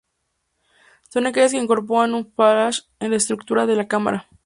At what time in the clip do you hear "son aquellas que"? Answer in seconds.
1.11-1.59